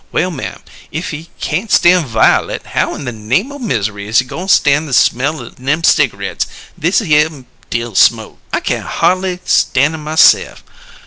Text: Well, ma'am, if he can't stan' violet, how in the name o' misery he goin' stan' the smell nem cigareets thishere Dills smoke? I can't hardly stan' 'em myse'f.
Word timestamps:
Well, 0.11 0.31
ma'am, 0.31 0.61
if 0.91 1.11
he 1.11 1.29
can't 1.39 1.69
stan' 1.69 2.07
violet, 2.07 2.65
how 2.73 2.95
in 2.95 3.05
the 3.05 3.11
name 3.11 3.51
o' 3.51 3.59
misery 3.59 4.11
he 4.11 4.25
goin' 4.25 4.47
stan' 4.47 4.87
the 4.87 4.95
smell 4.95 5.51
nem 5.59 5.83
cigareets 5.83 6.47
thishere 6.75 7.45
Dills 7.69 7.99
smoke? 7.99 8.39
I 8.51 8.61
can't 8.61 8.83
hardly 8.87 9.39
stan' 9.45 9.93
'em 9.93 10.05
myse'f. 10.05 10.63